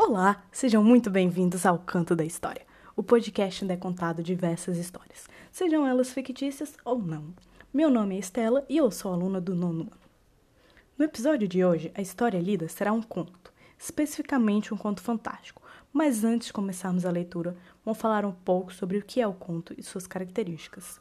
[0.00, 2.64] Olá, sejam muito bem-vindos ao Canto da História,
[2.94, 7.34] o podcast onde é contado diversas histórias, sejam elas fictícias ou não.
[7.74, 10.00] Meu nome é Estela e eu sou aluna do nono ano.
[10.96, 16.22] No episódio de hoje, a história lida será um conto, especificamente um conto fantástico, mas
[16.22, 19.74] antes de começarmos a leitura, vamos falar um pouco sobre o que é o conto
[19.76, 21.00] e suas características.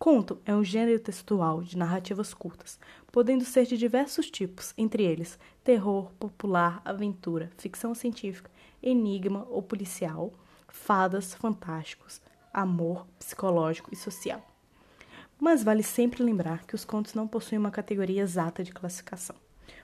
[0.00, 2.80] Conto é um gênero textual de narrativas curtas,
[3.12, 8.50] podendo ser de diversos tipos, entre eles terror, popular, aventura, ficção científica,
[8.82, 10.32] enigma ou policial,
[10.68, 12.18] fadas, fantásticos,
[12.50, 14.42] amor, psicológico e social.
[15.38, 19.36] Mas vale sempre lembrar que os contos não possuem uma categoria exata de classificação,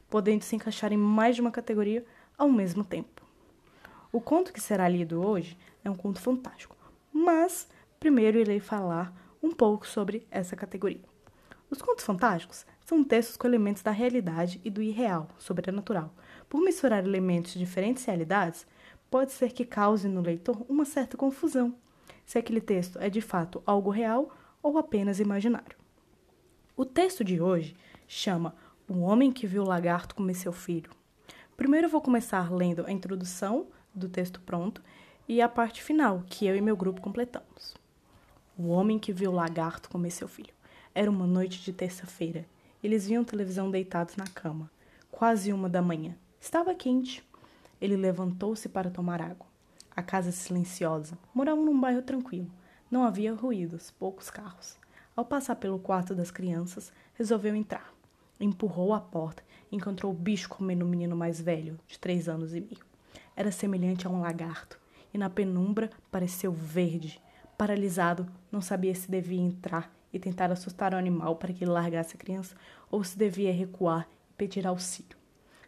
[0.08, 2.02] podendo se encaixar em mais de uma categoria
[2.38, 3.22] ao mesmo tempo.
[4.10, 6.74] O conto que será lido hoje é um conto fantástico,
[7.12, 7.68] mas
[8.00, 11.04] primeiro irei falar um pouco sobre essa categoria.
[11.68, 16.14] Os contos fantásticos são textos com elementos da realidade e do irreal, sobrenatural.
[16.48, 18.66] Por misturar elementos de diferentes realidades,
[19.10, 21.74] pode ser que cause no leitor uma certa confusão,
[22.24, 24.30] se aquele texto é de fato algo real
[24.62, 25.76] ou apenas imaginário.
[26.76, 28.54] O texto de hoje chama
[28.88, 30.90] O Homem que Viu o Lagarto Comer Seu Filho.
[31.56, 34.82] Primeiro vou começar lendo a introdução do texto pronto
[35.28, 37.74] e a parte final, que eu e meu grupo completamos.
[38.58, 40.54] O homem que viu o lagarto comer seu filho.
[40.94, 42.46] Era uma noite de terça-feira.
[42.82, 44.70] Eles viam televisão deitados na cama.
[45.10, 46.16] Quase uma da manhã.
[46.40, 47.22] Estava quente.
[47.78, 49.46] Ele levantou-se para tomar água.
[49.94, 51.18] A casa silenciosa.
[51.34, 52.50] Moravam num bairro tranquilo.
[52.90, 54.78] Não havia ruídos, poucos carros.
[55.14, 57.92] Ao passar pelo quarto das crianças, resolveu entrar.
[58.40, 62.54] Empurrou a porta e encontrou o bicho comendo o menino mais velho, de três anos
[62.54, 62.86] e meio.
[63.36, 64.78] Era semelhante a um lagarto,
[65.12, 67.20] e na penumbra pareceu verde,
[67.56, 72.14] Paralisado, não sabia se devia entrar e tentar assustar o animal para que ele largasse
[72.14, 72.54] a criança
[72.90, 75.16] ou se devia recuar e pedir auxílio.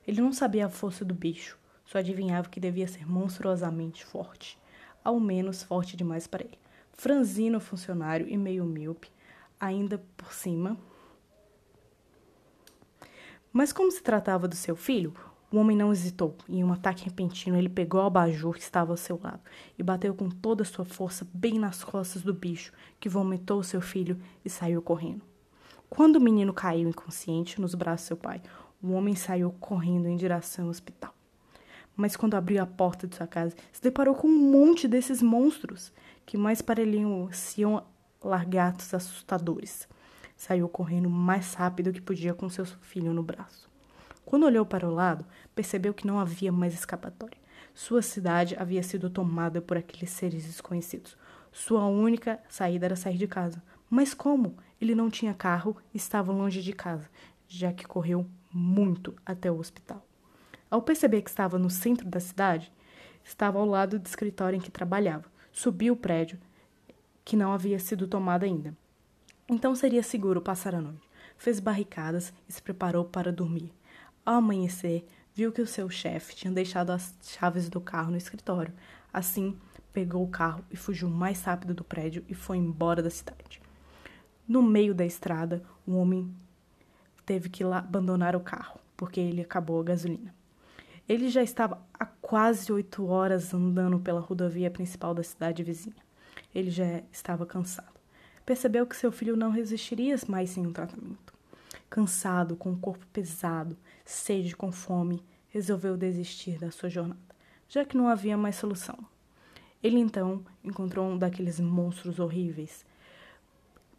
[0.06, 4.58] Ele não sabia a força do bicho, só adivinhava que devia ser monstruosamente forte,
[5.02, 6.58] ao menos forte demais para ele.
[6.92, 9.10] Franzino, funcionário e meio míope,
[9.58, 10.76] ainda por cima.
[13.52, 15.14] Mas como se tratava do seu filho,
[15.50, 16.36] o homem não hesitou.
[16.48, 19.40] Em um ataque repentino, ele pegou o abajur que estava ao seu lado
[19.78, 23.80] e bateu com toda a sua força bem nas costas do bicho, que vomitou seu
[23.80, 25.22] filho e saiu correndo.
[25.88, 28.42] Quando o menino caiu inconsciente nos braços de seu pai,
[28.82, 31.14] o homem saiu correndo em direção ao hospital.
[31.96, 35.92] Mas quando abriu a porta de sua casa, se deparou com um monte desses monstros,
[36.26, 37.82] que mais pareciam
[38.22, 39.88] largatos assustadores.
[40.36, 43.68] Saiu correndo mais rápido que podia com seu filho no braço.
[44.28, 45.24] Quando olhou para o lado,
[45.54, 47.38] percebeu que não havia mais escapatória.
[47.74, 51.16] Sua cidade havia sido tomada por aqueles seres desconhecidos.
[51.50, 53.62] Sua única saída era sair de casa.
[53.88, 54.58] Mas como?
[54.78, 57.08] Ele não tinha carro e estava longe de casa,
[57.48, 60.06] já que correu muito até o hospital.
[60.70, 62.70] Ao perceber que estava no centro da cidade,
[63.24, 65.24] estava ao lado do escritório em que trabalhava.
[65.50, 66.38] Subiu o prédio,
[67.24, 68.76] que não havia sido tomado ainda.
[69.48, 71.08] Então seria seguro passar a noite.
[71.38, 73.72] Fez barricadas e se preparou para dormir.
[74.28, 78.74] Ao amanhecer, viu que o seu chefe tinha deixado as chaves do carro no escritório.
[79.10, 79.56] Assim,
[79.90, 83.62] pegou o carro e fugiu mais rápido do prédio e foi embora da cidade.
[84.46, 86.30] No meio da estrada, o homem
[87.24, 90.34] teve que abandonar o carro, porque ele acabou a gasolina.
[91.08, 96.04] Ele já estava há quase oito horas andando pela rodovia principal da cidade vizinha.
[96.54, 97.98] Ele já estava cansado.
[98.44, 101.37] Percebeu que seu filho não resistiria mais sem um tratamento.
[101.88, 107.20] Cansado, com o corpo pesado, sede com fome, resolveu desistir da sua jornada,
[107.68, 108.98] já que não havia mais solução.
[109.82, 112.84] Ele então encontrou um daqueles monstros horríveis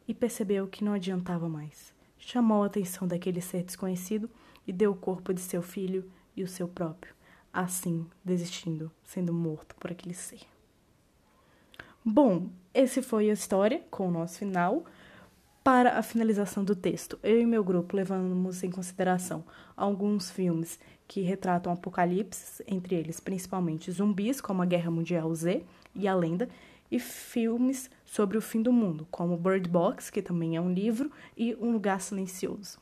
[0.08, 1.94] e percebeu que não adiantava mais.
[2.18, 4.30] Chamou a atenção daquele ser desconhecido
[4.68, 7.14] e deu o corpo de seu filho e o seu próprio,
[7.52, 10.42] assim desistindo, sendo morto por aquele ser.
[12.04, 14.86] Bom, esse foi a história com o nosso final.
[15.72, 19.44] Para a finalização do texto, eu e meu grupo levamos em consideração
[19.78, 25.63] alguns filmes que retratam apocalipses, entre eles principalmente zumbis, como a Guerra Mundial Z
[25.94, 26.50] e A Lenda,
[26.89, 31.12] e filmes sobre o fim do mundo, como Bird Box, que também é um livro,
[31.38, 32.80] e Um Lugar Silencioso.